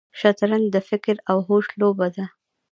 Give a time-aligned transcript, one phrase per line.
[0.19, 2.25] شطرنج د فکر او هوش لوبه ده.